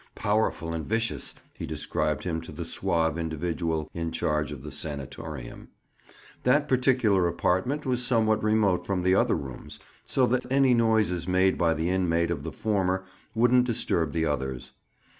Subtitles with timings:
[0.15, 5.67] "Powerful and vicious," he described him to the suave individual in charge of the "sanatorium."
[6.41, 11.55] That particular apartment was somewhat remote from the other rooms, so that any noises made
[11.55, 13.03] by the inmate of the former
[13.35, 14.71] wouldn't disturb the others.